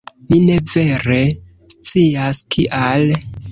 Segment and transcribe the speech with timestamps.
[0.29, 1.19] Ni ne vere
[1.83, 3.09] scias, kial.